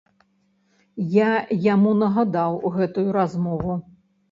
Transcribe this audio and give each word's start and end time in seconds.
Я 1.17 1.27
яму 1.67 1.93
нагадаў 2.01 2.59
гэтую 2.79 3.07
размову. 3.21 3.81